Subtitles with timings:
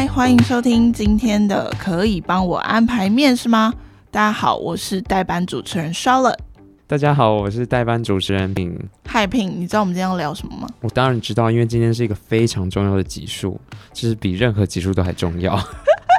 [0.00, 3.70] 嗨，欢迎收听今天的，可以帮我安排面试吗？
[4.10, 6.38] 大家好，我是代班主持人 Charlotte。
[6.86, 8.74] 大家好，我是代班主持人品。
[9.06, 10.66] 嗨，品，你知道我们今天要聊什么吗？
[10.80, 13.60] 我当然知道，因为今天是一个非常重要的集数，
[13.92, 15.54] 就是比任何集数都还重要。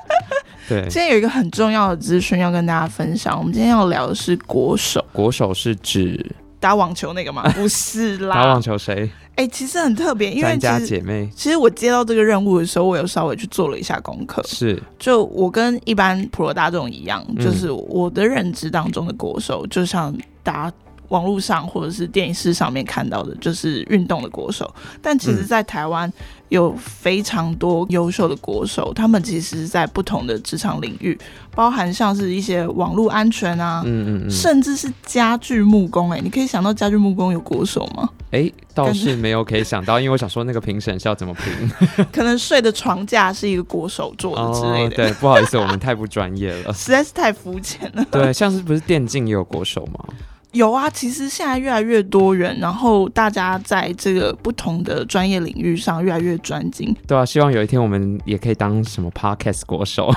[0.69, 3.35] 对，今天有一个很重要的资讯要跟大家分享。
[3.35, 5.03] 我们今天要聊的是国手。
[5.11, 6.23] 国手是指
[6.59, 7.51] 打网球那个吗？
[7.55, 8.35] 不是啦。
[8.35, 9.09] 打网球谁？
[9.35, 11.29] 哎、欸，其实很特别，因为家姐妹。
[11.35, 14.43] 其实我接到这个任务的时候，我有稍微去做了一下功课。
[14.45, 20.75] 是，就我跟一般普罗大众一样，就是我的认知当中的国手，就像大家。
[21.09, 24.73] 网络上或者是电视上面看到的，就是运动的国手。
[25.01, 26.09] 但其实，在台湾
[26.51, 31.17] 有非常多优秀的国手，嗯，他们其实是在不同的职场领域，
[31.55, 36.11] 包含像是一些网络安全啊，嗯嗯嗯，甚至是家具木工。
[36.11, 38.09] 哎，你可以想到家具木工有国手吗？
[38.31, 42.05] 哎、欸，倒是没有可以想到，因为我想说那个评审是要怎么评？
[42.11, 44.93] 可能睡的床架是一个国手做的之类的。
[44.93, 48.05] 哦、对，不好意思，我们太不专业了， 实在是太肤浅了。
[48.11, 50.03] 对，像是不是电竞也有国手吗？
[50.51, 56.93] 有啊，其实现在越来越多元，然后大家在这个不同的专业领域上越来越专精。
[57.07, 60.13] 对啊，希望有一天我们也可以当什么 podcast 国手。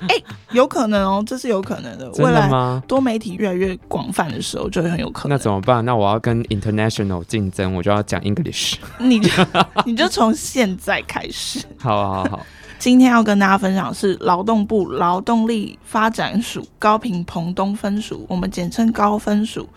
[0.00, 2.10] 哎、欸，有可能哦，这是有可能的。
[2.12, 2.82] 真的吗？
[2.88, 5.36] 多媒体越来越广泛的时候，就会很有可能。
[5.36, 5.84] 那怎么办？
[5.84, 8.76] 那我要跟 international 竞争，我就要讲 English。
[8.98, 9.30] 你就
[9.84, 11.60] 你就从现在开始。
[11.78, 12.46] 好好好。
[12.78, 19.68] 今天要跟大家分享的是劳动部劳动力发展署高频澎东分署，我们简称高分署。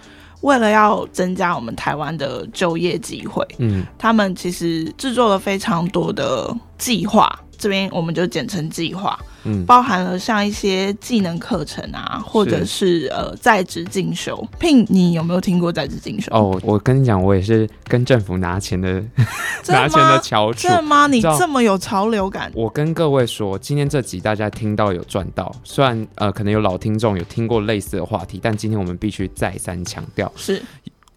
[0.41, 7.39] 为了要增加我们台湾的就业机会，嗯，他们其实制作了非常多的计划。
[7.61, 14.43] 这边我们就简称计划，嗯，包含了像一些技能课程啊，或者是，是呃在职进修。
[14.59, 16.31] 聘，你有没有听过在职进修？
[16.33, 18.99] 哦，我跟你讲，我也是跟政府拿钱的，
[19.69, 20.61] 拿钱的翘楚。
[20.61, 21.05] 真的吗？
[21.05, 22.51] 你这么有潮流感？
[22.55, 30.59] 我跟各位说，今天这集大家听到有赚到，虽然呃可能有老听众有听过类似的话题，但今天我们必须再三强调是。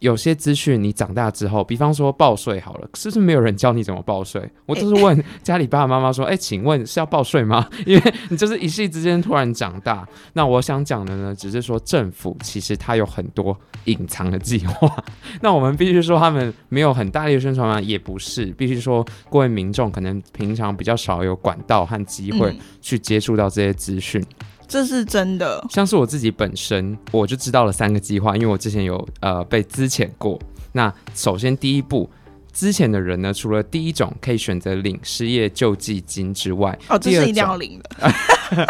[0.01, 4.47] 有些资讯你长大之后，比方说报税好了，是不是没有人教你怎么报税？
[4.67, 10.07] 我就是问家里爸爸妈妈说：“哎、欸，请问是要报税吗？” 因为你就是一夕之间突然长大。
[10.35, 15.05] 那我想讲的呢，只是说政府其实它有很多隐藏的计划。
[15.41, 17.81] 那我们必须说他们没有很大力的宣传吗？
[17.81, 24.23] 也不是，必须说各位民众可能平常比较少有管道和机会去接触到这些资讯。
[24.67, 30.41] 这是真的，像是我自己本身，我就知道了三个计划，因为我之前有呃被资遣过。
[30.73, 32.11] 那首先第一步，
[32.53, 38.67] 资遣的人呢，除了第一种可以选择领失业救济金之外，哦，这是一定要领的。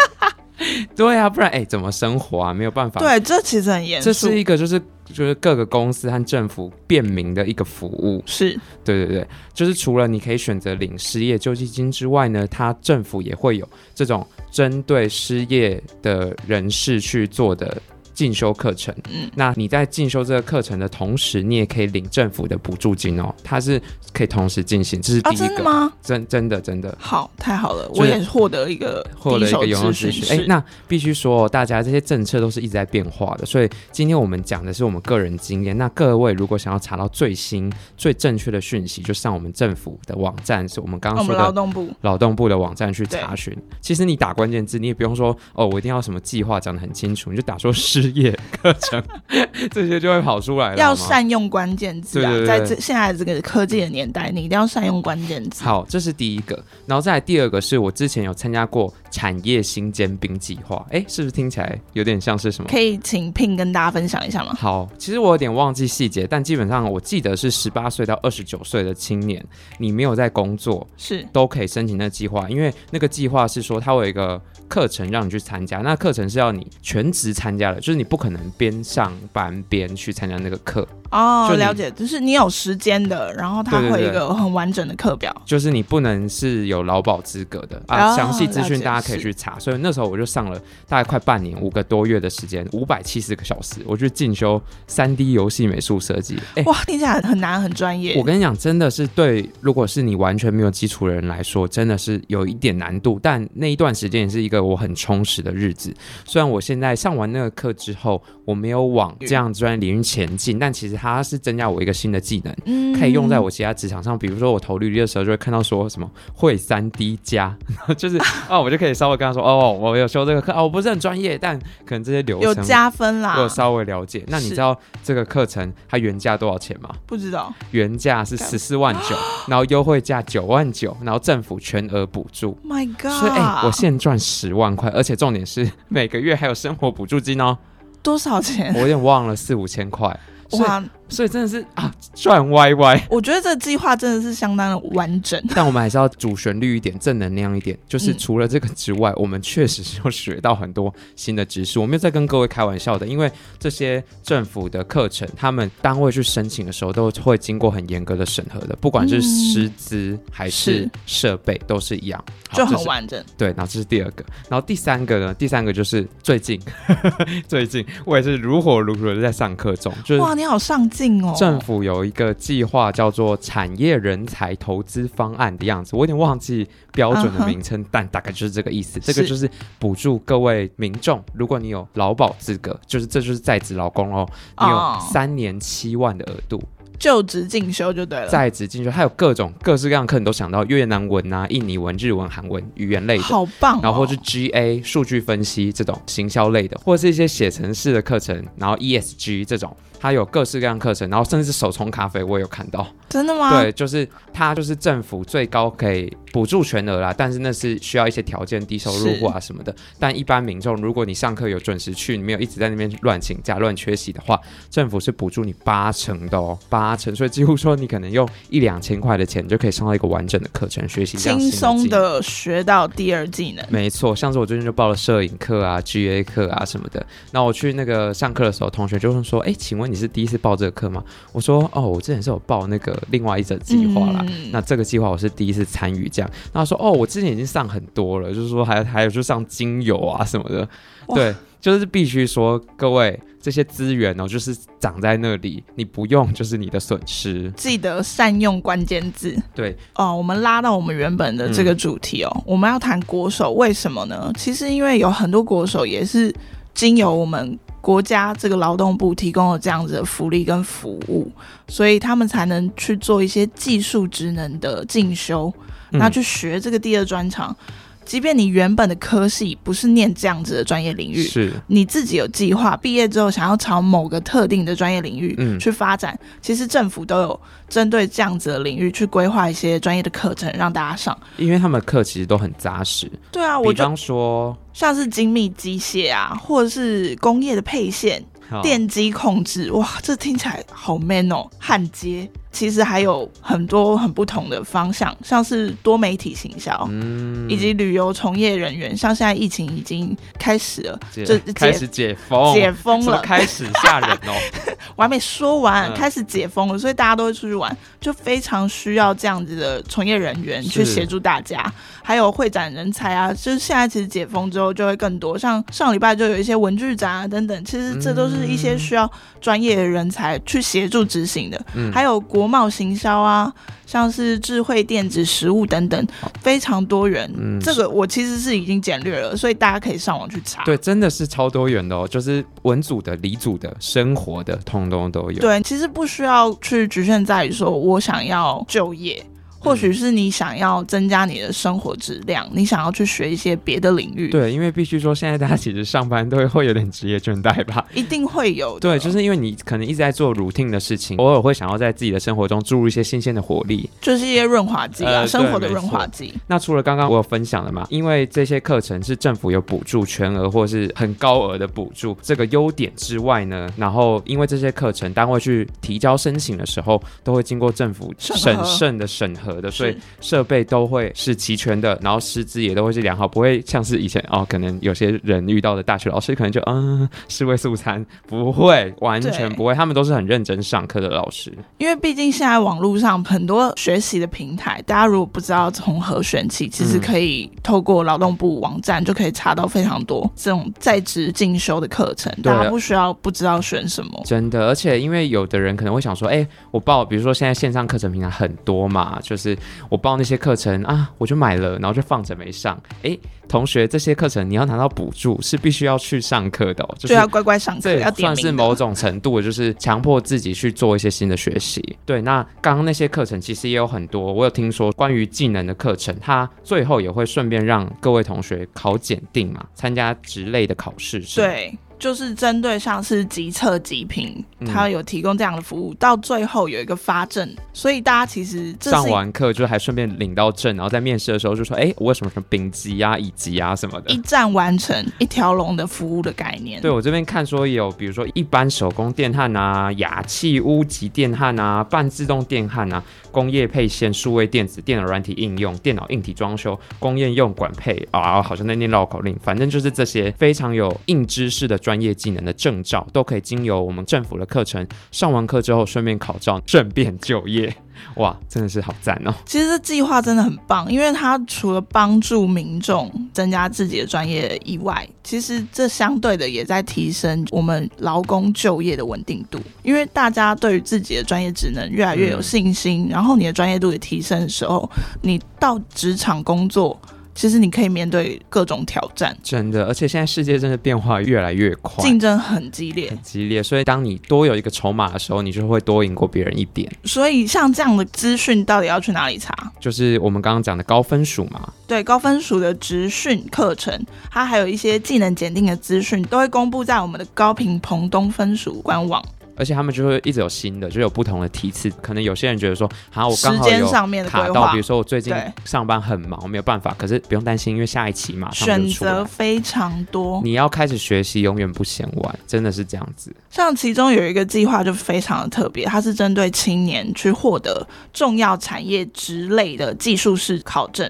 [0.95, 2.53] 对啊，不然哎，怎么生活啊？
[2.53, 3.01] 没有办法。
[3.01, 4.05] 对，这其实很严肃。
[4.05, 8.23] 这是一个就是就是各个公司和政府便民的一个服务。
[8.25, 17.81] 是，对对对，就是除了你可以选择领失业救济金之外呢，它政府也会有这种针对失业的人士去做的。
[18.15, 23.79] 进修课程，嗯，那你在进修这个课程的同时，你也可以领政府的补助金哦，它是
[24.13, 25.93] 可以同时进行，这是第一个，啊、真吗？
[26.01, 30.23] 真真的真的好，太好了，我也获得一个获得一个有用资讯。
[30.31, 35.77] 哎、欸，那必须说，大家这些政策都是一直在变化的，所以今天我们讲的是我们个人经验。
[35.77, 43.53] 那各位如果想要查到最新最正确的讯息，就上我们政府的网站，是我们刚刚说的劳动部劳动部的网站去查询。
[43.81, 48.04] 其实你打关键字，你也不用说哦，我一定要什么计划讲的很清楚，你就打说 是。
[48.05, 49.03] 职业课程
[49.71, 50.77] 这些就会跑出来了。
[50.77, 55.63] 要善用关键字啊，在这现在这个科技的年代，你一定要善用关键字。
[55.63, 62.69] 好，这是第一个，然后再来第二个是我之前有参加过产业新尖兵计划，哎，是不是听起来有点像是什么？
[62.69, 64.55] 可以请 Pin 跟大家分享一下吗？
[64.59, 69.43] 好，其实我有点忘记细节，但基本上我记得是十八岁到二十九岁的青年，
[69.79, 80.87] 你没有在工作是都可以申请那个计划，因为那个计划是说它会有一个课程让你去参加，那课程是要你全职参加的，就是你不可能边上班边去参加那个课。
[81.15, 88.13] 哦，了解，就是你有时间的，然后他会有一个很完整的课表，就是你不能是有劳保资格的啊。
[88.15, 89.57] 详细资讯大家可以去查。
[89.57, 96.37] 所以那时候我就上了大概快半年，五个多月的时间，五百七十个小时，我去进修三 D 游戏美术设计。
[96.55, 98.15] 哎，哇，听起来很难，很专业。
[98.17, 103.17] 我跟你讲，真的是对，如果是你完全没有基础的人来说，真的是有一点难度。
[103.23, 105.93] 但那一段时间也是一个我很充实的日子。
[106.25, 114.17] 虽然我现在上完那个课之后，我没有往这样专业领域前进，但其实它是增加我一个新的技能，可以用在我其他职场上。
[114.17, 117.55] 比如说我投履历的时候，就会看到说什么会三 D 加，
[117.97, 118.17] 就是
[118.49, 124.23] 哦，我就可以稍微跟他说哦，我有修这个课啊，我不是很专业，但可能这些流程有加分啦，我有稍微了解。
[124.27, 126.89] 那你知道这个课程它原价多少钱吗？
[127.05, 129.15] 不知道，原价是十四万九，
[129.49, 132.57] 然后优惠价九万九，然后政府全额补助。
[132.63, 133.11] My God！
[133.11, 137.57] 所以哎、欸，我现赚十万块，而且重点是每个月还有生活补助金哦。
[138.05, 138.71] 多少钱？
[138.77, 140.07] 我有点忘了，四五千块。
[140.51, 140.81] 哇！
[141.07, 143.07] 所以真的是啊，转歪歪。
[143.09, 147.77] 我觉得这个计划真的是相当的完整， 但我们还是要主旋律一点，正能量一点。
[147.87, 151.79] 就是除了这个之外，嗯、我们确实是要学到很多新的知识。
[151.79, 163.23] 我没有在跟各位开玩笑的，因为这些政府的课程，他们单位去申请的时候，都会经过很严格的审核的，不管是师资还是设备，都是一样，就很完整。
[163.37, 165.33] 对，然后这是第二个，然后第三个呢？
[165.35, 166.59] 第三个就是最近，
[167.47, 170.89] 最近 我也是如火如荼的在上课中，就是哇，你好上。
[171.37, 177.89] 政府有一个计划叫做产业人才投资方案的样子，我有点忘记标准的名称，uh huh.
[177.91, 178.99] 但大概就是这个意思。
[178.99, 179.49] 这个就是
[179.79, 184.27] 补助各位民众，如果你有劳保资格，就是这就是在职劳工哦，
[184.59, 186.61] 你有三年七万的额度。
[186.97, 193.79] 就职进修就对了，在职进修还有各种各式各样的课，你都想到越南文啊、印尼文、日文、韩文语言类的，好棒、哦。
[193.83, 202.85] 然后或是 GA 数据分析这种行销类的，或者是一些写程式的课程，然后 ESG 这种，它有各式各样课程，然后甚至是手冲咖啡，我也有看到。
[203.09, 203.59] 真的吗？
[203.59, 209.75] 对，就是它就是政府最高可以补助全额啦，但是那是需要一些条件，低收入户啊什么的。
[209.97, 217.15] 但一般民众，如果你上课有准时去，你没有一直在那边乱请假、乱缺席的话，政府是补助你八成的哦，八成。
[217.15, 223.65] 所以几乎说你可能用一两千块的钱就可以上到一个完整的课程，学习轻松的学到第二技能。
[223.69, 227.03] 没错，像是我最近就报了摄影课啊、GA 课啊什么的。
[227.31, 240.67] 那我去那个上课的时候，同学就会说：“哎，请问你是第一次报这个课吗？”我说：“哦，我之前是有报那个。”另外一则计划啦，嗯、那这个计划我是第一次参与，这样，那他说哦，我之前已经上很多了，就是说还还有就上精油啊什么的，
[241.13, 249.35] 对，就是必须说各位这些资源哦，就是长在那里，你不用就是你的损失，记得善用关键字。
[249.53, 254.31] 对哦，我们拉到我们原本的这个主题哦，嗯、我们要谈国手，为什么呢？
[254.37, 256.33] 其实因为有很多国手也是
[256.75, 257.57] 经由我们。
[257.81, 261.31] 国家这个劳动部提供了这样子的福利跟服务，
[261.67, 265.53] 所以他们才能去做一些技术职能的进修，
[265.91, 267.55] 那去学这个第二专长。
[268.05, 283.11] 即便你原本的科系不是念这样子的专业领域，是你自己有计划毕业之后想要朝某个特定的专业领域去发展，嗯、其实政府都有针对这样子的领域去规划一些专业的课程让大家上，因为他们的课其实都很扎实。
[283.31, 292.29] 对啊，我比方说像是精密机械啊，或者是工业的配线、好电机控制，哇，这听起来好 man 哦，焊接。
[292.55, 298.95] 其实还有很多很不同的方向，像是多媒体行销，嗯，以及旅游从业人员。
[298.95, 304.33] 像现在疫情已经开始了，解就解开始解封，解封了，开始吓人哦。
[304.95, 311.69] 我还没说完，嗯、开始解封了，所以大家都会出去玩，就非常需要这样子的从业人员去协助大家。
[312.01, 319.11] 还有会展人才啊，就是现在其实解封之后就会更多，像上礼拜就有一些文具展啊等等，其实这都是一些需要
[319.41, 321.61] 专业的人才去协助执行的。
[321.73, 322.44] 嗯，还有国。
[322.45, 323.51] 国贸行销啊，
[323.87, 326.07] 像是智慧电子、食物等等，
[326.39, 327.27] 非常多元。
[327.35, 330.63] 嗯，这个我其实是已经简略了，所以大家可以上网去查。
[330.63, 335.39] 对，真的是超多元的哦，就是文组的、理组的、生活的，通通都有。
[335.39, 339.25] 对，其实不需要去局限在于说我想要就业。
[339.65, 344.29] 或许是你想要增加你的生活质量，你想要去学一些别的领域。
[344.29, 347.85] 对，因为必须说，现在大家其实上班都会会有点职业倦怠吧？
[347.93, 348.81] 一定会有的。
[348.81, 356.33] 对，就是因为你可能一直在做 routine 的事情，偶尔会想要在自己的生活中注入一些新鲜的活力，就是一些润滑剂啊，呃、生活的润滑剂。
[356.47, 369.97] 那除了刚刚我有分享的嘛，因为这些课程是政府有补助全额或是很高额的补助，这个优点之外呢，然后因为这些课程单位去提交申请的时候，都会经过政府审慎的审核的，所以。
[370.21, 381.53] 设备都会是齐全的，然后师资也都会是良好，不会像是以前哦，可能有些人遇到的大学老师可能就嗯，是位素餐，不会，完全不会，他们都是很认真上课的老师。
[381.77, 394.21] 因为毕竟现在网络上很多学习的平台，大家如果不知道从何选起，其实可以透过劳动部网站就可以查到非常多这种在职进修的课程，大家不需要不知道选什么。
[394.25, 399.34] 真的，而且因为有的人可能会想说，哎，我报，比如说现在线上课程平台很多嘛，就是。
[399.35, 399.57] 就是
[399.89, 402.81] 我报那些课程啊，我就买了，然后就放着没上。
[403.03, 403.17] 哎，
[403.49, 411.97] 同学，这些课程你要拿到补助是必须要去上课的，哦，就是要乖乖上课，要算是某种程度就是强迫自己去做一些新的学习。
[412.05, 421.19] 对，那刚刚那些课程其实也有很多，我有听说关于技能的课程，它最后也会顺便让各位同学考检定嘛，参加职类的考试。
[421.35, 421.77] 对。
[422.05, 436.79] 就是针对像是即测即评，他有提供这样的服务，嗯、到最后有一个发证，所以大家其实上完课就还顺便领到证，然后在面试的时候就说：“哎、欸，我为什么什么丙级啊、乙级啊什么的？”一站完成一条龙的服务的概念。
[436.79, 457.73] 对，我这边看说有，比如说一般手工电焊啊、氩气屋级电焊啊、半自动电焊啊、工业配线、数位电子、电脑软体应用、电脑硬体装修、工业用管配啊，好像在念绕口令，反正就是这些非常有硬知识的专专业技能的证照都可以经由我们政府的课程上完课之后，顺便考照，顺便就业。
[458.15, 459.33] 哇，真的是好赞哦！
[459.45, 469.57] 其实这计划真的很棒，因为它除了帮助民众增加自己的专业以外，其实这相对的也在提升我们劳工就业的稳定度。
[469.81, 474.89] 因为大家对于自己的专业职能越来越有信心，然后你的专业度也提升的时候，
[475.21, 476.99] 你到职场工作。
[477.35, 483.61] 其实你可以面对各种挑战，真的，而且现在世界真的变化越来越快，竞争很激烈，很激烈。
[483.61, 486.89] 所以当你多有一个筹码的时候，你就会多赢过别人一点。
[487.03, 489.53] 所以像这样的资讯，到底要去哪里查？
[489.79, 491.69] 就是我们刚刚讲的高分数嘛。
[491.85, 494.01] 对，高分数的职训课程，
[494.31, 499.21] 它还有一些技能检定的资讯，都会公布在我们的高频澎东分数官网。
[499.55, 501.89] 而且他们就会一直有新的，就有不同的梯次。
[502.01, 503.87] 可能有些人觉得说，好，我刚好有
[504.25, 505.33] 卡到，比如说我最近
[505.63, 506.93] 上班很忙，没有办法。
[506.97, 508.65] 可是不用担心，因为下一期马上。
[508.65, 513.33] 选择非常多，你要开始学习，永远不嫌晚，真的是这样子。
[513.49, 521.09] 像其中有一个计划就非常的特别，它是针对青年去获得重要产业职类的技术式考证。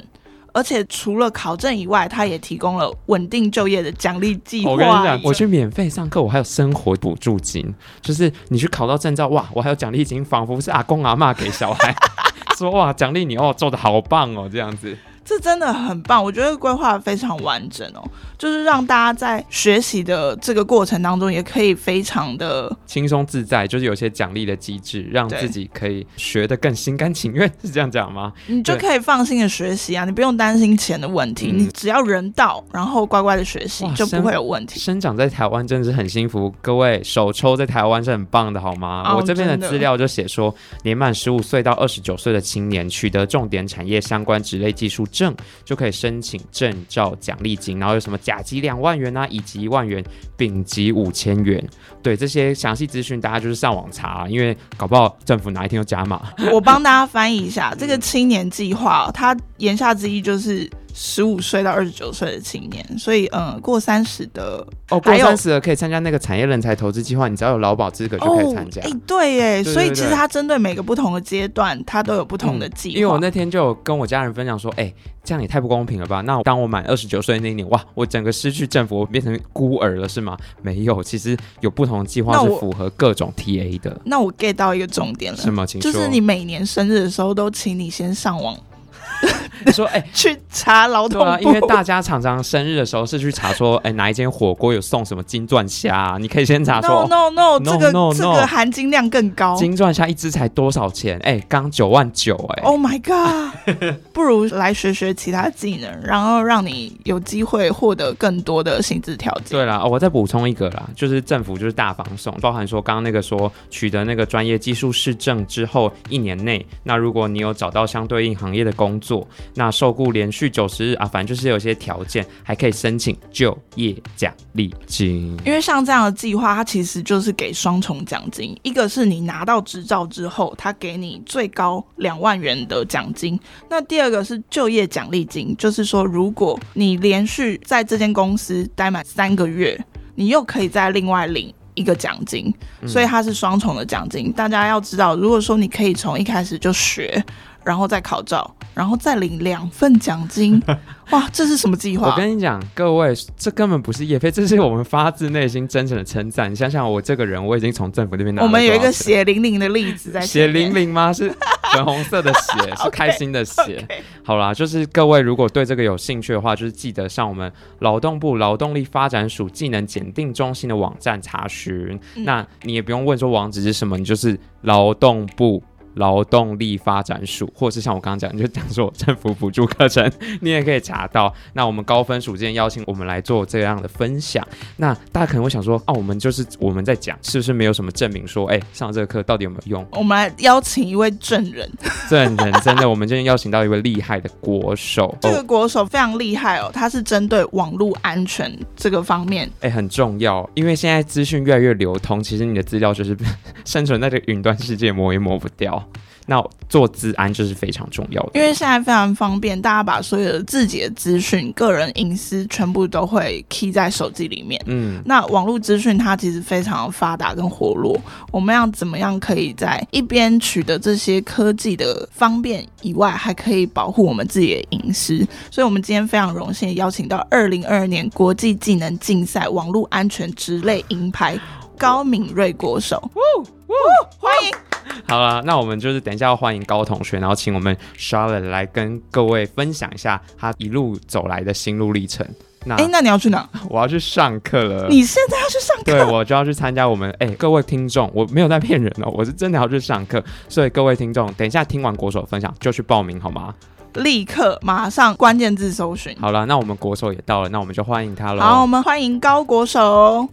[0.56, 4.72] 而且除了考证以外，他也提供了稳定就业的奖励计划。
[4.72, 11.94] 我跟你讲，我去免费上课，我还有生活补助金，就是你去考到证照，哇，我还有奖励金，仿佛是阿公阿妈给小孩
[12.58, 14.98] 说，哇，奖励你哦，做的好棒哦，这样子。
[15.26, 18.04] 这真的很棒，我觉得规划非常完整哦，
[18.38, 28.32] 就是让大家在学习的这个过程当中，也可以非常的轻松自在，就是有些奖励的机制，让自己可以学得更心甘情愿， 是这样讲吗？
[28.46, 34.80] 你就可以放心的学习啊，你不用担心钱的问题，嗯、你只要人到，然后乖乖的学习，就不会有问题。
[34.80, 39.04] 生长在台湾真的是很幸福，各位手抽在台湾是很棒的，好吗？
[39.08, 40.54] 哦、我这边的资料就写说，
[40.84, 45.04] 年满十五岁到二十九岁的青年，取得重点产业相关职类技术。
[45.16, 50.04] 证就可以申请证照奖励金，然后有什么甲级两万元啊，乙级一万元，
[50.36, 51.66] 丙级五千元。
[52.04, 56.22] 对，这些详细资讯，大家就是上网查，因为搞不好政府哪一天又加码。
[56.52, 60.70] 我帮大家翻译一下这个青年计划，它言下之意就是。
[60.98, 68.82] 十五岁到二十九岁的青年，所以嗯，过三十的哦，过三十的可以参加那个产业人才投资计划，你只要有劳保资格就可以参加。
[68.82, 72.98] 哎、哦欸，对耶，所以其实它针对每个不同的阶段，它都有不同的计划、嗯。
[72.98, 76.22] 因为我那天就有跟我家人分享说，哎、欸，这样也太不公平了吧？
[76.22, 80.38] 那当我满二十九岁那一年，哇，我整个失去政府，我变成孤儿了是吗？
[80.62, 84.00] 没有，其实有不同的计划是符合各种 TA 的。
[84.06, 85.66] 那我 get 到一个重点了，是吗？
[85.66, 88.58] 就是你每年生日的时候，都请你先上网。
[89.66, 96.18] 你说，哎、欸，去查劳动部啊，因为大家常常生日的时候是去查说，哎、欸，哪一间火锅有送什么金钻虾、啊？
[96.20, 101.18] 你可以先查说，no no no，, no 这个 no, no, 这个含金量更高，金钻虾一只才多少钱？
[101.24, 109.58] 哎、欸，刚九万九，哎，Oh my god， 不如来学学其他技能，然后让你有机会获得更多的薪资条件。
[109.58, 119.28] 对啦，我再补充一个啦，就是政府就是大放送，包含说刚刚那个说取得那个专业技术士证之后一年内，那如果你有找到相对应行业的工工作。
[119.56, 125.38] 那受雇连续九十日啊，反正就是有些条件，还可以申请就业奖励金。
[125.46, 133.38] 因为像这样的计划，它其实就是给双重奖金，一个是你拿到执照之后，它给你最高两万元的奖金；
[133.70, 139.78] 那第二个是就业奖励金，就是说如果你连续在这间公司待满三个月，
[140.16, 142.54] 你又可以再另外领一个奖金，
[142.88, 144.30] 所以它是双重的奖金。
[144.30, 144.32] 嗯。
[144.34, 147.24] 大家要知道，如果说你可以从一开始就学。
[147.66, 150.62] 然后再考照，然后再领两份奖金，
[151.10, 152.12] 哇，这是什么计划？
[152.12, 156.52] 我跟你讲，各位，这根本不是叶飞，这是我们发自内心真诚的称赞。
[156.52, 158.46] 你想想，我这个人，我已经从政府那边拿了。
[158.46, 161.12] 我们有一个血淋淋的例子在血淋淋吗？
[161.12, 161.36] 是
[161.74, 163.62] 粉红色的鞋， 是开心的鞋。
[163.62, 164.02] okay, okay.
[164.24, 172.00] 好啦，就是各位如果对这个有兴趣的话，就是记得上我们劳动部劳动力发展署技能检定中心的网站查询。
[172.16, 175.64] 嗯、那你也不用问说网址是什么，你就是劳动部。
[175.96, 180.10] 劳动力发展署，或是像我刚刚讲，就讲说政府补助课程，
[180.42, 181.34] 你也可以查到。
[181.54, 184.46] 那我们高分署今天邀请我们来做这样的分享。
[184.78, 189.88] 那大家可能会想说，啊，我们就是我们在讲，是不是没有什么证明说，哎，上这个课到底有没有用？
[189.92, 191.70] 我们来邀请一位证人。
[192.10, 195.16] 证人真的，我们今天邀请到一位厉害的国手。
[195.22, 203.18] 这个国手非常厉害哦，他是针对网络安全这个方面， 哎，很重要，因为现在资讯越来越流通，其实你的资料就是
[203.66, 205.85] 生存在这个云端世界，抹也抹不掉。
[206.26, 214.60] 那做资安就是非常重要的，因为现在非常方便，大家把所有的自己的资讯、个人隐私全部都会 key 在手机里面。
[214.66, 217.96] 嗯，那网络资讯它其实非常发达跟活络，
[218.32, 225.18] 我们要怎么样可以在一边取得这些科技的方便以外，还可以保护我们自己的隐私？
[225.52, 231.40] 所以，我们今天非常荣幸邀请到二零二二年国际技能竞赛网络安全职类银牌
[231.78, 233.00] 高敏锐国手。
[233.14, 233.76] 呜呜，
[234.18, 234.65] 欢迎。
[235.08, 242.26] 好了，那我们就是等一下要欢迎高同学，然后请我们 Charlotte 来跟各位分享一下他一路走来的心路历程。
[242.68, 243.48] 那哎，那你要去哪？
[243.70, 244.88] 我要去上课了。
[244.90, 245.84] 你现在要去上课？
[245.84, 250.24] 对，我就要去参加我们哎，各位听众，我没有在骗人哦，我是真的要去上课。
[250.50, 253.54] 所以各位听众，等一下听完国手分享就去报名好吗？
[253.94, 256.14] 立刻马上关键字搜寻。
[256.20, 258.44] 好了，那我们国手也到了，那我们就欢迎他了。
[258.44, 260.28] 好，我们欢迎高国手。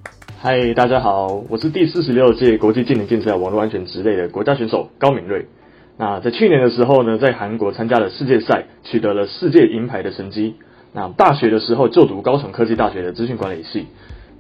[0.45, 5.47] 嗨，大家好，我是第四十六届国际技能竞赛网络安全职类的国家选手高敏锐。
[5.97, 10.57] 那在去年的时候呢，在韩国参加了世界赛，取得了世界银牌的成绩。
[10.93, 13.87] 那大学的时候就读高雄科技大学的资讯管理系。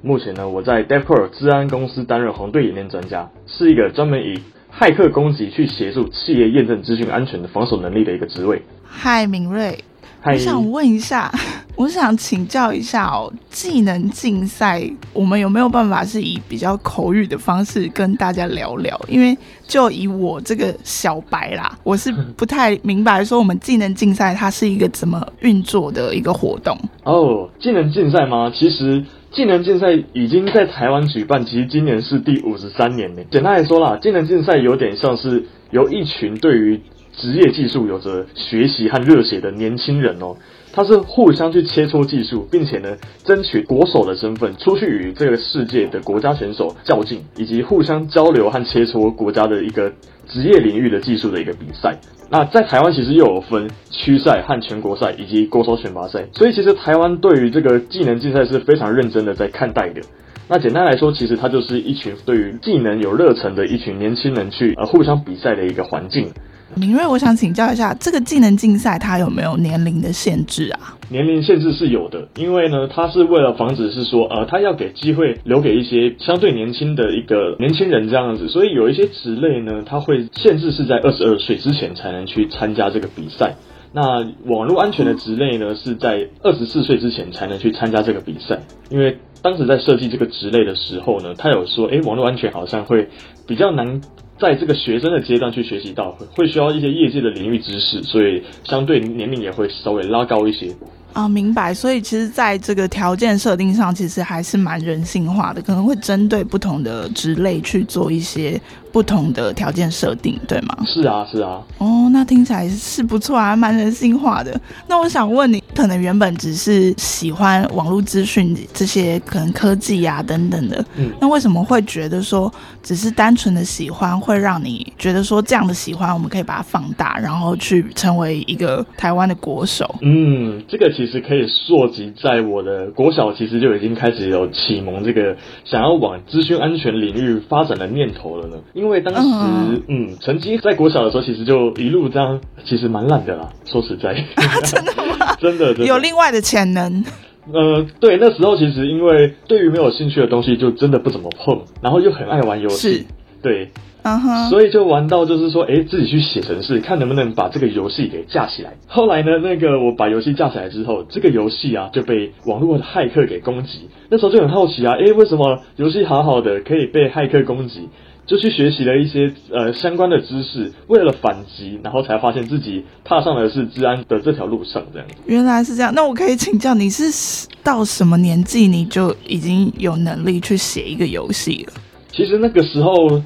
[0.03, 4.43] 目前呢，我在 DevCore 资安公司担任红队演练专家，是一个专门以
[4.77, 8.61] 骇客攻击去协助企业验证资讯安全的防守能力的一个职位。
[8.85, 9.79] 嗨，敏瑞。
[10.25, 11.33] 我想问一下，
[11.75, 18.99] 我想请教一下哦，技能竞赛我们有没有办法是以比较口语的方式跟大家聊聊？
[19.09, 19.37] 因为
[19.67, 26.79] 就以我这个小白啦， 我是不太明白说我们技能竞赛它是一个怎么运作的一个活动。
[27.05, 28.53] 哦，技能竞赛吗？
[28.55, 33.23] 其实技能竞赛已经在台湾举办，其实今年是第五十三年呢。
[33.31, 36.81] 简单来说啦，技能竞赛有点像是由一群对于
[37.17, 40.37] 职业技术有着学习和热血的年轻人哦，
[40.73, 49.93] 他是互相去切磋技术，并且呢，争取国手的身份，出去与这个世界的国家选手较劲，以及互相交流和切磋国家的一个
[50.27, 51.95] 职业领域的技术的一个比赛。
[52.31, 60.01] 那在台湾其实又有分区赛和全国赛以及国手选拔赛，所以其实台湾对于这个技能竞赛是非常认真的在看待的。
[60.49, 66.29] 那简单来说，其实它就是一群对于技能有热忱的一群年轻人去呃互相比赛的一个环境。
[66.75, 70.97] 明瑞，我想请教一下，这个技能竞赛它有没有年龄的限制啊？
[71.11, 83.55] 年龄限制是有的，因为呢，它是为了防止是说，呃，它要给机会留给一些相对年轻的一个年轻人这样子，所以有一些职类呢，它会限制是在二十二岁之前才能去参加这个比赛。
[83.93, 88.59] 那网络安全的职类呢，是在二十四岁之前才能去参加这个比赛，
[88.89, 93.07] 因为当时在设计这个职类的时候呢，他有说，诶，网络安全好像会
[93.47, 94.01] 比较难。
[94.43, 100.75] 在这个学生的阶段去学习到，会需要一些业界的领域知识，所以相对年龄也会稍微拉高一些。
[101.13, 101.73] 啊，明白。
[101.73, 108.61] 所以其实，在这个条件设定上，其实还是蛮人性化的，可能会针对不同的职类去做一些
[108.93, 110.77] 不同的条件设定，对吗？
[110.87, 111.63] 是啊，是啊。
[111.79, 114.61] 哦，那听起来是不错啊，蛮人性化的。
[114.87, 122.53] 那我想问你，可能原本只是喜欢网络资讯这些，可能科技啊等等的，嗯，那为什么会觉得说？
[122.83, 129.89] 只是单纯的喜欢，会让你觉得说这样的喜欢，我们可以把它放大，然后去成为一个台湾的国手。
[130.01, 138.57] 嗯，这个其实可以溯及在我的国小，其实就已经开始有启蒙这个想要往资讯安全领域发展的念头了呢。
[138.83, 143.49] 因为当时，嗯，嗯，成绩在国小的时候，其实就一路这样，其实蛮烂的啦。
[143.65, 145.37] 说实在，啊、 真的吗？
[145.41, 147.05] 真的，真的，有另外的潜能。
[147.53, 153.07] 呃，对，那时候其实因为对于没有兴趣的东西，就真的不怎么碰，然后又很爱玩游戏，
[153.41, 153.69] 对，
[154.03, 158.73] 嗯哼，所以就玩到就是说，哎，自己去写程式，看能不能把这个游戏给架起来。
[158.87, 163.89] 后来呢，那个我把游戏架起来之后，这个游戏啊就被网络的骇客给攻击。
[164.09, 167.89] 那时候就很好奇啊，哎，为什么游戏好好的可以被骇客攻击？
[168.27, 175.09] 就去学习了一些呃相关的知识，为了反击，然后才发现自己踏上的是治安的这条路上，这样。
[175.27, 181.73] 原来是这样，那我可以请教你是到什么年纪你就已经有能力去写一个游戏了？
[182.13, 183.23] 其实那个时候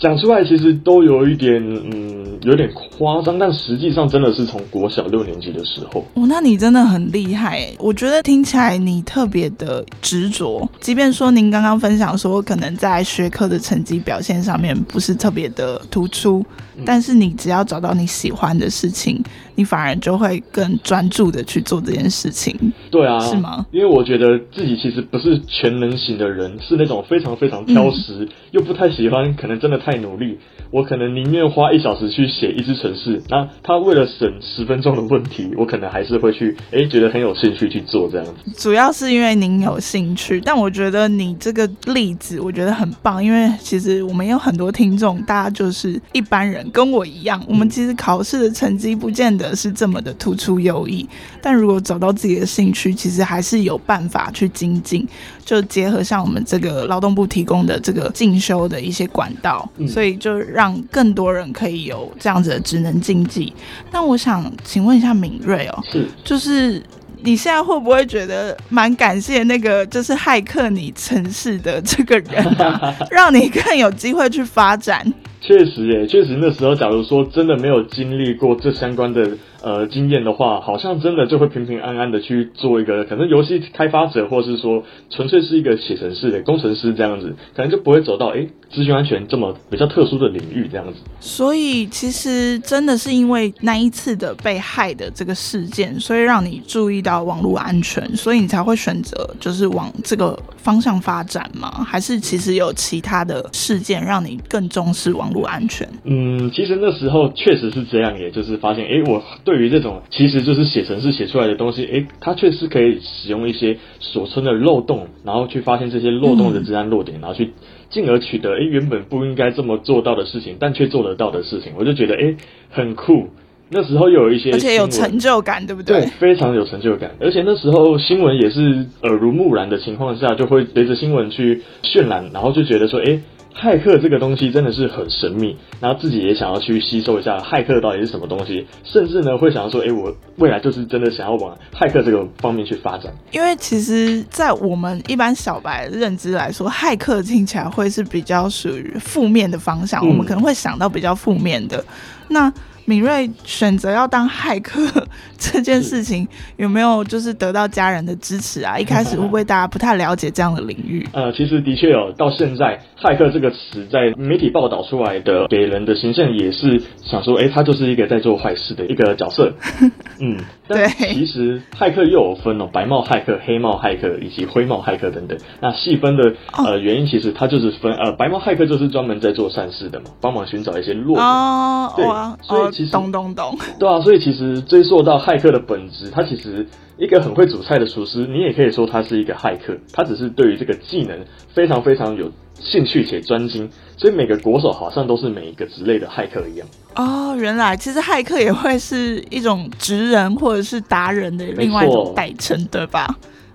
[0.00, 6.04] 讲出来，其实都有一点嗯有点夸张，但实际上真的是从国小六年级的时候。
[6.14, 7.68] 哦，那你真的很厉害！
[7.78, 16.44] 我觉得听起来你特别的执着，即便说您刚刚分享说可能在学科的成绩表现上面不是特别的突出。
[16.84, 19.20] 但是你只要找到你喜欢的事情，
[19.58, 22.56] 你反而就会更专注的去做这件事情。
[22.92, 23.66] 对啊，是吗？
[23.72, 30.38] 因为我觉得自己其实不是全能型的人，是那种非常非常挑食，嗯、又不太喜欢，可能真的太努力。
[30.70, 38.32] 我可能宁愿花一小时去写一只城市，那他为了省十分钟的问题，我可能还是会去，哎，觉得很有兴趣去做这样子。
[38.56, 46.64] 主要是因为您有兴趣，但我觉得你这个例子我觉得很棒，因为其实我们有很多听众，大家就是一般人。
[46.70, 51.08] 跟我一样，我们其实考试的成绩不见得是这么的突出优异，
[51.40, 55.06] 但如果找到自己的兴趣，其实还是有办法去精进。
[55.44, 63.50] 就结合像我们这个劳动部提供的这个进修的一些管道，所以就让更多人可以有这样子的职能竞技。
[63.90, 66.82] 那我想请问一下敏锐哦，是，就是
[67.22, 75.10] 你现在会不会觉得蛮感谢那个就是骇客你城市的这个人啊， 让你更有机会去发展？
[75.48, 79.26] 确实耶，确实那时候，假如说真的没有经历过这相关的。
[79.62, 91.00] 呃，经验的话，好像真的就会平平安安的去做一个可能游戏开发者，或是说纯粹是一个写程式的工程师这样子，可能就不会走到诶资讯安全这么比较特殊的领域这样子。
[91.20, 101.68] 所以其实真的是因为那一次的被害的这个事件，所以让你注意到网络安全，所以你才会选择就是往这个方向发展吗？
[101.84, 105.88] 还是其实有其他的事件让你更重视网络安全？
[106.04, 109.58] 嗯，其实那时候确实是这样，也就是发现诶我对。
[109.58, 117.50] 对于这种其实就是写程式写出来的东西，诶，它确实可以使用一些所存的漏洞，然后去发现这些漏洞的治安弱点，然后去
[117.90, 122.36] 进而取得诶原本不应该这么做到的事情，但却做得到的事情，我就觉得诶
[122.70, 123.30] 很酷。
[123.70, 126.02] 那时候又有一些，而且有成就感，对不对？
[126.02, 127.10] 对，非常有成就感。
[127.20, 133.20] 而且那时候新闻也是耳濡目染的情况下，就会随着新闻去渲染，然后就觉得说，诶。
[133.54, 143.12] 骇客这个东西真的是很神秘，然后自己也想要去吸收一下骇客到底是什么东西，甚至呢会想要说，哎，我未来就是真的想要往骇客这个方面去发展。
[143.32, 151.84] 因为其实，在我们一般小白认知来说，骇客听起来会是比较属于负面的方向，嗯、我们可能会想到比较负面的。
[152.28, 152.52] 那
[152.88, 158.78] 敏锐选择要当骇客 这件事情，有没有就是得到家人的支持啊？
[158.78, 161.06] 一开始会不会大家不太了解这样的领域？
[161.12, 169.52] 呃，其实的确有，到现在骇客这个词在媒体报道出来的，给人的形象也是想说，哎，他就是一个在做坏事的一个角色。
[170.18, 175.38] 嗯，但其实骇客又有分哦，白帽骇客、黑帽骇客以及灰帽骇客等等。
[175.60, 181.26] 那细分的呃原因，其实它就是分呃，白帽骇客就是专门在做善事的嘛，帮忙寻找一些弱点。
[181.26, 182.04] 哦，对，
[182.46, 182.92] 所以其实。
[182.92, 191.16] 咚咚咚，对啊，所以其实追溯到骇客的本质，它其实一个很会煮菜的厨师，你也可以说他是一个骇客，他只是对于这个技能
[191.54, 196.66] 非常非常有兴趣且专精，所以每个国手好像都是每一个职类的骇客一样。
[196.94, 203.06] 哦，原来其实骇客也会是一种职人或者是达人的另外一种代称，对吧？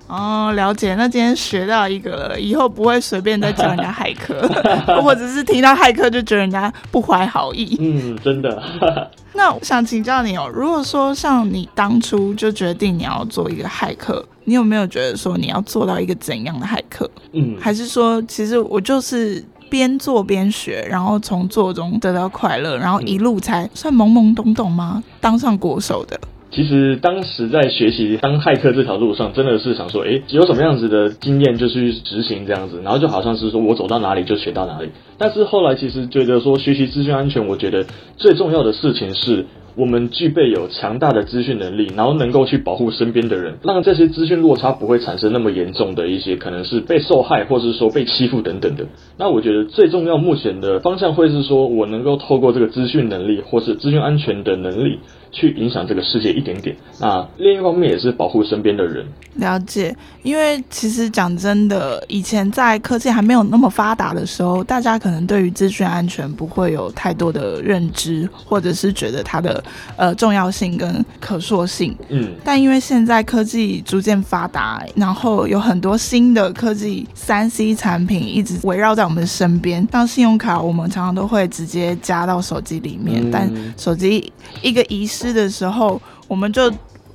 [0.08, 0.96] 哦，了解。
[0.96, 4.48] 那今天学到一个了，以后不会随便再叫人家骇客，
[5.02, 7.76] 或者是听到骇客就觉得人家不怀好意。
[7.80, 8.62] 嗯，真的。
[9.34, 17.10] 那我想请教你哦，如果说像你当初就决定你要做一个骇客，你有没有觉得说你要做到一个怎样的骇客？
[17.32, 25.04] 嗯，还是说其实我就是边做边学，然后从做中得到快乐，然后一路才算懵懵懂懂吗？
[25.20, 26.20] 当上国手的？
[26.52, 34.92] 其实当时在学习当骇客这条路上，真的是想说，诶，有什么样子的经验就去执行这样子，然后就好像是说我走到哪里就学到哪里。
[35.18, 37.84] 但是后来其实觉得说学习资讯安全，我觉得
[38.18, 48.86] 最重要的事情是我们具备有强大的资讯能力，然后能够去保护身边的人，让这些资讯落差不会产生那么严重的一些可能是被受害或是说被欺负等等的。
[49.18, 55.00] 那我觉得最重要目前的方向会是说我能够透过这个资讯能力或是资讯安全的能力。
[55.34, 59.06] 去影响这个世界一点点，那另一方面也是保护身边的人。
[59.38, 69.64] 了解，因为其实讲真的，以前在科技还没有那么发达的时候，大家可能对于资讯安全不会有太多的认知，或者是觉得它的
[69.98, 71.98] 呃重要性跟可塑性。
[72.10, 72.32] 嗯。
[72.44, 86.70] 但因为现在科技逐渐发达，然后有很多新的科技三 C 产品一直围绕在我们身边，像信用卡，我们常常都会直接加到手机里面，嗯、但手机一个遗失的时候，我们就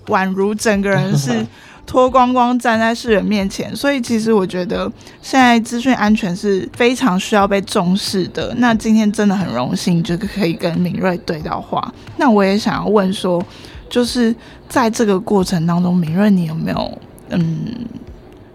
[0.07, 1.47] 宛如整个人是
[1.85, 3.75] 脱光光站在世人面前。
[3.77, 4.91] 所以其实我觉得
[5.21, 8.55] 现在资讯安全是非常需要被重视的。
[8.57, 11.93] 那今天真的很荣幸，就可以跟敏锐对到话。
[12.17, 13.45] 那我也想要问说，
[13.91, 14.35] 就是
[14.69, 17.87] 在这个过程当中，敏锐你有没有嗯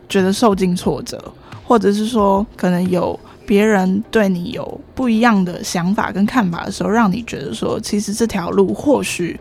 [0.10, 3.20] 觉得受尽挫折，或者是说可能有？
[3.46, 9.40] 别人对你有不一样的想法跟看法的时候，让你觉得说，其实这条路或许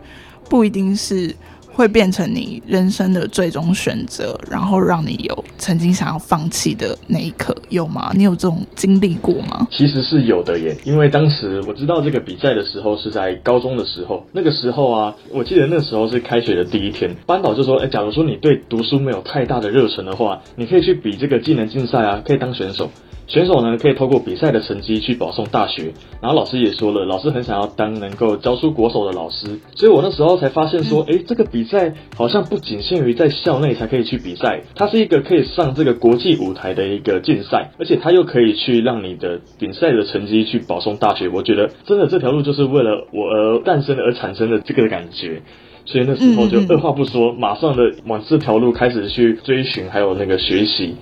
[0.49, 1.33] 不一定是
[1.71, 8.11] 会变成你人生的最终选择，然后让你有曾经想要放弃的那一刻，有吗？
[8.13, 9.67] 你有这种经历过吗？
[9.71, 22.91] 其实是有的耶，因为当时我知道这个比赛的时候是在高中的时候，那个时候啊，我记得那时候是开学的第一天，班导就说：“哎，假如说你对读书没有太大的热忱的话，你可以去比这个技能竞赛啊，可以当选手。”
[23.27, 41.29] 选手呢，可以透过比赛的成绩去保送大学，然后老师也说了，老师很想要当能够教出国手的老师，所以我那时候才发现说，诶，这个比赛好像不仅限于在校内才可以去比赛，它是一个可以上这个国际舞台的一个竞赛，而且它又可以去让你的比赛的成绩去保送大学。
[41.29, 45.41] 我觉得真的这条路就是为了我而诞生而产生的这个感觉，
[45.85, 50.95] 所以那时候就二话不说，马上的往这条路开始去追寻，还有那个学习。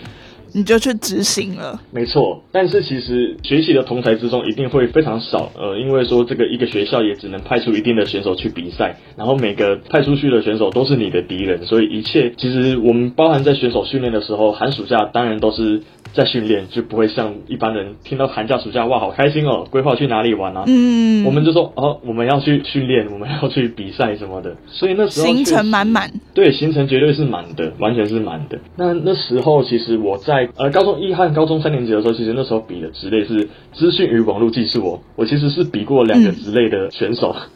[0.54, 2.44] 你就去执行了，没错。
[2.52, 15.82] 但是其实学习的同台之中一定会非常少，呃，因为说这个一个学校也只能派出一定的选手去比赛，然后每个派出去的选手都是你的敌人，所以一切其实我们包含在选手训练的时候，寒暑假当然都是。
[16.14, 20.66] 在训练就不会像一般人听到寒假暑假哇好开心哦，规划去哪里玩啊？
[20.68, 24.54] 嗯，我们就说哦，我们要去训练，我们要去比赛什么的。
[24.68, 28.60] 所以那时候行程满满，对，行程绝对是满的，完全是满的。
[28.76, 37.36] 那那时候其实我在呃高中一和高中三年级的时候，其实那时候比的职类是资讯与网络技术哦，我其实是比过两个职类的选手。
[37.36, 37.49] 嗯、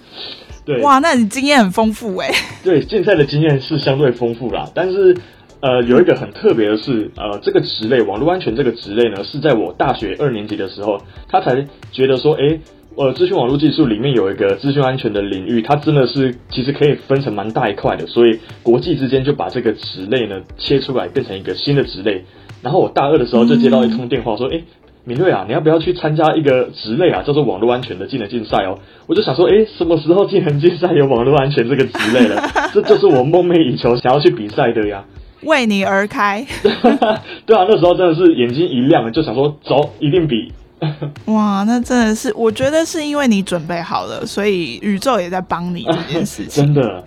[0.66, 2.30] 对，哇，那你经验很丰富哎。
[2.64, 5.16] 对，竞赛的经验是相对丰富啦，但是。
[5.62, 12.60] 呃，有一个很特别的是，呃，这个职类网络安全这个职类呢，是在我大学二年级的时候，他才觉得说，诶，
[12.96, 22.24] 呃，资讯网络技术里面有一个资讯安全的领域，它真的是其实可以分成蛮大一块的，所以国际之间就把这个职类呢切出来，变成一个新的职类。
[22.66, 24.64] 然后我大二的时候就接到一通电话说，诶，
[25.04, 28.80] 敏锐啊，你要不要去参加一个职类啊，叫做网络安全的技能竞赛哦？
[29.06, 32.42] 我就想说，诶，什么时候技能竞赛有网络安全这个职类了？
[32.74, 35.04] 这就是我梦寐以求想要去比赛的呀。
[35.44, 36.44] 为你而开，
[37.46, 40.52] 对啊，那时候真的是眼睛一亮，就想说走，一定比。
[41.32, 46.66] 哇，那真的是，我觉得是因为你准备好了，所以宇宙也在帮你这件事情。
[46.66, 47.04] 真的，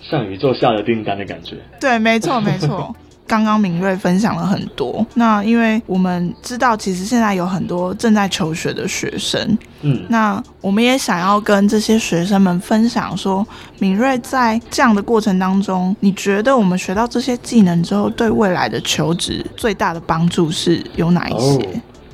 [0.00, 1.56] 向宇宙下了订单的感觉。
[1.80, 2.94] 对，没错，没错。
[3.30, 13.46] 刚刚敏锐分享了很多，那因为我们知道，其实现在有很多正在求学的学生，嗯，那我们也想要跟这些学生们分享说，
[13.78, 21.62] 敏锐在这样的过程当中，你觉得我们学到这些技能之后，对未来的求职最大的帮助是有哪一些？
[21.62, 21.62] 哦，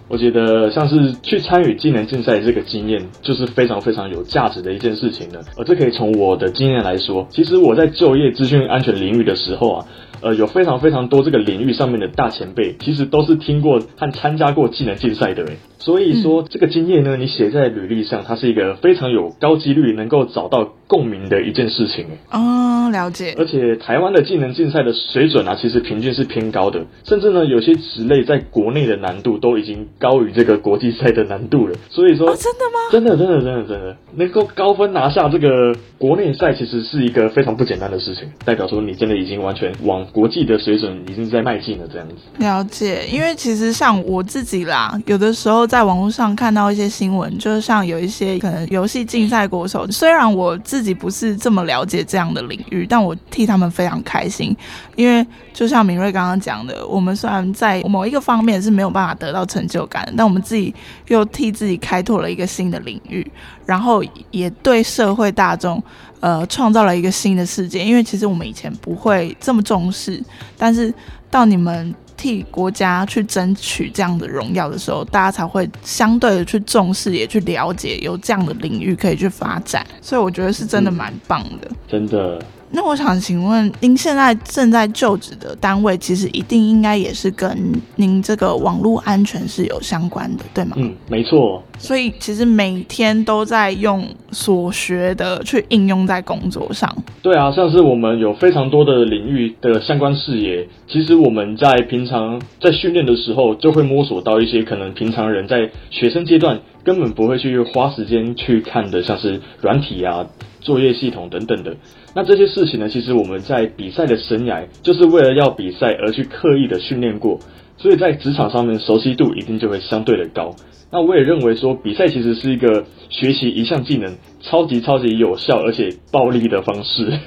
[0.09, 5.41] 我觉得像是去参与技能竞赛这个经验，就是非常非常有价值的一件事情呢。
[5.57, 9.87] 而这可以从我的经验来说，其实我在就业资讯安全领域的时候啊。
[10.27, 15.57] 呃，有非常非常多这个领域上面的大前辈，其实都是听过和参加过技能竞赛的人。
[15.79, 22.07] 所以说，这个经验呢，你写在履历上，它是一个非常有高几率能够找到共鸣的一件事情。
[22.31, 23.35] 哦，了解。
[23.39, 31.75] 而且台湾的技能竞赛的水准啊，其实平均是偏高的，甚至呢，有些职类在国内的难度都已经高于这个国际赛的难度了。
[31.91, 32.79] 所以说，哦，真的吗？
[32.91, 42.15] 真的，真的，真的，真的，能够高分拿下这个国内赛，其实是一个非常不简单的事情，代表说你真的已经完全往国际的水准已经在迈进了这样子。
[42.39, 45.67] 了解，因为其实像我自己啦，有的时候。
[45.67, 54.57] 在在网络上看到一些新闻，就是像有一些可能游戏竞赛国手，虽然我自己不是这么了解这样的领域，但我替他们非常开心，
[54.95, 60.75] 因为就像明瑞刚刚讲的，我们虽然在某一个方面是没有办法得到成就感，但我们自己
[61.09, 63.31] 又替自己开拓了一个新的领域，
[63.67, 65.83] 然后也对社会大众
[66.21, 67.85] 呃创造了一个新的世界。
[67.85, 70.25] 因为其实我们以前不会这么重视，
[70.57, 70.91] 但是
[71.31, 71.95] 到你们。
[72.17, 82.43] 替国家去争取这样的荣耀的时候，大家才会相对的去重视，也去了解有这样的领域可以去发展，所以我觉得是真的蛮棒的，嗯，真的。
[82.71, 87.57] 那我想请问，您现在正在就职的单位，其实一定应该也是跟
[87.95, 90.77] 您这个网络安全是有相关的，对吗？
[90.77, 91.63] 嗯，没错。
[91.79, 96.91] 所以其实每天都在用所学的去应用在工作上。
[97.23, 110.29] 对啊，像是我们有非常多的领域的相关视野，其实我们在平常在训练的时候，就会摸索到一些可能平常人在学生阶段根本不会去花时间去看的，像是软体啊、
[110.61, 111.77] 作业系统等等的。
[112.15, 117.41] 那这些事情呢，其实我们在比赛的生涯，就是为了要比赛而去刻意的训练过，
[117.77, 120.55] 所以在职场上面熟悉度一定就会相对的高。
[120.93, 127.19] 那我也认为说，比赛其实是一个学习一项技能超级超级有效而且暴力的方式。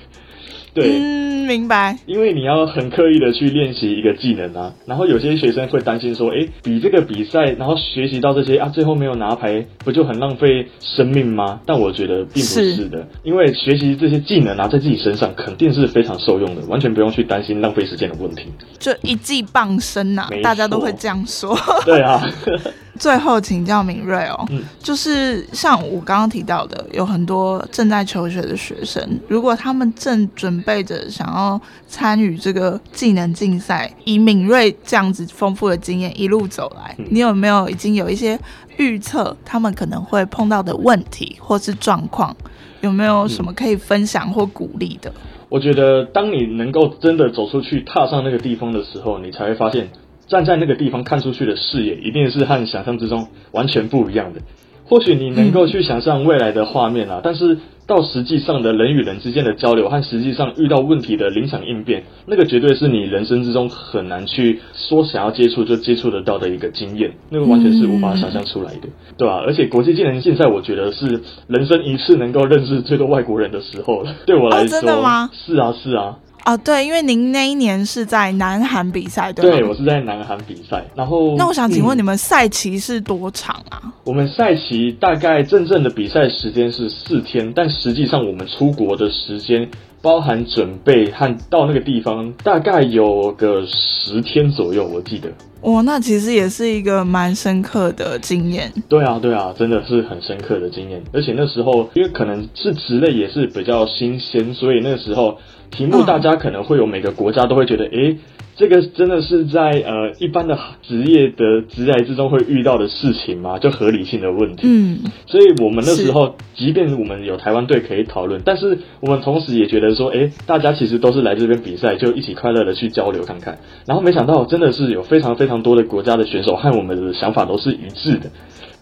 [0.74, 1.00] 对。
[1.00, 11.60] 嗯明白，因为你要很刻意的去练习一个技能啊，然后有些学生会担心说，诶，比这个比赛，然后学习到这些啊，最后没有拿牌，不就很浪费生命吗？
[11.66, 18.44] 但我觉得并不是的，是因为学习这些技能啊，在自己身上肯定是非常受用的，完全不用去担心浪费时间的问题。
[18.78, 21.58] 就一技傍身呐、啊，大家都会这样说。
[21.84, 22.22] 对啊。
[23.00, 38.38] 最后请教敏锐哦，嗯，就是像我刚刚提到的，有很多正在求学的学生，如果他们正准备着想要参与这个技能竞赛，以敏锐这样子丰富的经验一路走来，嗯，你有没有已经有一些
[38.78, 42.36] 预测他们可能会碰到的问题或是状况？
[42.82, 45.12] 有没有什么可以分享或鼓励的？
[45.50, 49.90] 我觉得，当你能够真的走出去，踏上那个地方的时候，你才会发现。
[50.30, 54.40] 站在那个地方看出去的视野，一定是和想象之中完全不一样的。
[54.86, 69.44] 或许你能够去想象未来的画面啊，但是到实际上的人与人之间的交流和实际上遇到问题的临场应变，那个绝对是你人生之中很难去说想要接触就接触得到的一个经验，那个完全是无法想象出来的，对吧？
[69.46, 74.16] 而且国际技能竞赛，我觉得是人生一次能够认识最多外国人的时候了。
[74.26, 75.30] 对我来说，真的吗？
[75.32, 76.18] 是啊，是啊。
[76.50, 79.58] 啊，对，因为您那一年是在南韩比赛，对吗？
[79.58, 80.84] 对，我是在南韩比赛。
[80.96, 83.80] 然后，那我想请问你们赛期是多长啊？
[83.84, 89.70] 嗯，我们赛期大概真正的比赛时间是四天，但实际上我们出国的时间，
[90.02, 95.30] 包含准备和到那个地方，大概有个十天左右，我记得。
[95.62, 98.74] 哇，那其实也是一个蛮深刻的经验。
[98.88, 101.00] 对啊，对啊，真的是很深刻的经验。
[101.14, 105.38] 而且那时候，因为可能是职类也是比较新鲜，所以那时候。
[105.72, 108.18] 题目大家可能会有每个国家都会觉得，诶、欸，
[108.56, 113.58] 这个真的是在呃一般的职业的职涯之中会遇到的事情吗？
[113.60, 114.64] 就合理性的问题。
[114.64, 123.60] 嗯，所以我们那时候，即便我们有台湾队可以讨论，但是我们同时也觉得说，诶、欸，大家其实都是来这边比赛，就一起快乐的去交流看看。
[123.86, 128.30] 然后没想到，真的是有非常非常多的国家的选手和我们的想法都是一致的。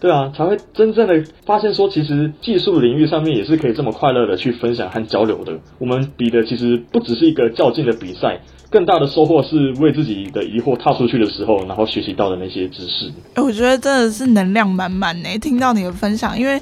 [0.00, 5.58] 对啊，才会真正的发现说，其实技术领域上面也是可以这么快乐的去分享和交流的。
[5.80, 13.12] 我们比的其实不只是一个较劲的比赛，更大的收获是为自己的疑惑踏出去的时候，然后学习到的那些知识。
[13.34, 15.38] 哎我觉得真的是能量满满呢。
[15.38, 16.60] 听到你的分享，因为。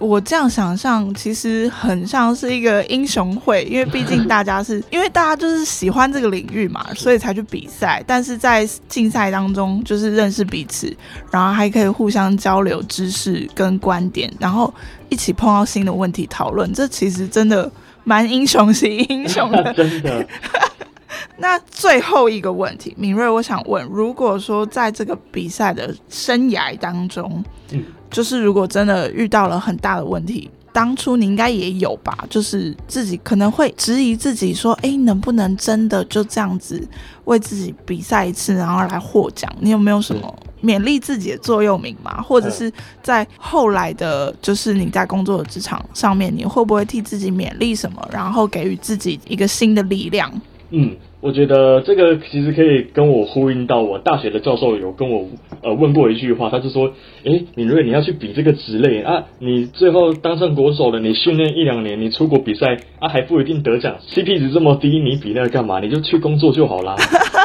[0.00, 8.00] 我这样想象，其实很像是一个英雄会，因为毕竟大家是 因为大家就是喜欢这个领域嘛，所以才去比赛。
[8.06, 10.96] 但是在竞赛当中，就是认识彼此，
[11.32, 14.72] 然后还可以互相交流知识跟观点，然后
[15.08, 16.72] 一起碰到新的问题讨论。
[16.72, 17.68] 这其实真的
[18.04, 20.24] 蛮英雄惜英雄的， 真的。
[21.38, 27.84] 那最后一个问题，敏锐，我想问，如果说在这个比赛的生涯当中，嗯。
[28.10, 32.16] 就是如果真的遇到了很大的问题，当初你应该也有吧？
[32.30, 36.82] 就是自己可能会质疑自己，说：“哎，能不能真的就这样子
[37.26, 42.22] 为自己比赛一次，然后来获奖？”你有没有什么勉励自己的座右铭吗？
[42.22, 50.32] 或者是在后来的，就是你在工作的职场上面，你会不会替自己勉励什么，然后给予自己一个新的力量？
[50.70, 50.96] 嗯。
[51.20, 55.26] 我觉得这个其实可以跟我呼应到，我大学的教授有跟我
[55.64, 56.92] 呃问过一句话，他就说
[57.24, 65.80] ：“诶，敏锐，你要去比这个职类啊，你最后当上国手了，你训练一两年，你出国比赛啊还不一定得奖， CP 值这么低，你比那个干嘛？
[65.80, 66.94] 你就去工作就好啦。”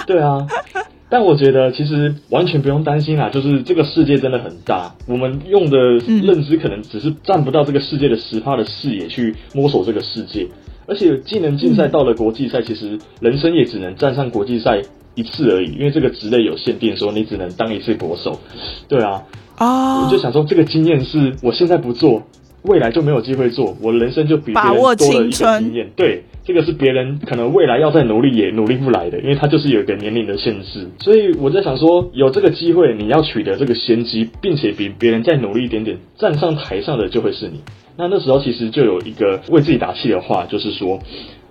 [0.06, 0.46] 对啊，
[1.10, 5.80] 但我觉得其实完全不用担心啦，就是这个世界真的很大，我们用的
[6.22, 10.48] 认知可能只是占不到这个世界的十趴的视野去摸索这个世界。
[10.86, 14.82] 而且技能竞赛到了国际赛，其实人生也只能站上国际赛
[15.16, 18.40] 一次而已，因为这个职类有限定，说你只能当一次国手。
[18.88, 19.24] 对啊，
[19.58, 22.24] 啊，我就想说，这个经验是我现在不做，
[22.64, 25.90] 未来就没有机会做，我人生就比别人多了一个经验。
[25.96, 30.88] 对，这个是别人可能未来要再努力也努力不来的，因为他就是有一个年龄的限制。
[31.00, 37.62] 所以我在想说，有这个机会，你要取得这个先机，并且比别人再努力一点点，站上台上的就会是你。
[37.96, 41.00] 那那时候其实就有一个为自己打气的话，就是说，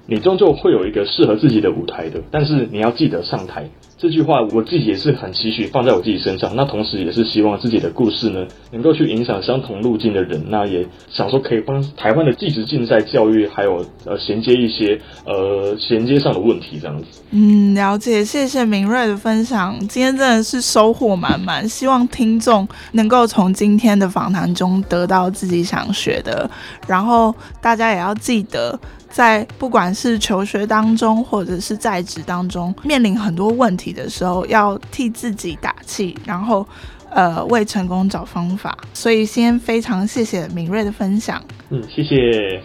[0.06, 3.68] 你终究会有一个适合自己的舞台的，但是你要记得上台。
[4.02, 17.22] 这句话我自己也是很期许放在我自己身上，那同时也是希望自己的故事呢，能够去影响相同路径的人，那也想说可以帮台湾的技职竞赛教育，还有呃衔接一些呃衔接上的问题这样子。
[17.30, 26.50] 嗯，了解，谢谢明锐的分享，今天真的是收获满满，希望听众能够从今天的访谈中得到自己想学的，
[26.88, 28.76] 然后大家也要记得。
[29.12, 36.66] 在不管是求学当中，或者是在职当中，面临很多问题的时候，要替自己打气，然后，
[37.10, 38.76] 呃，为成功找方法。
[38.94, 41.42] 所以，先非常谢谢敏锐的分享。
[41.70, 42.62] 嗯，谢谢。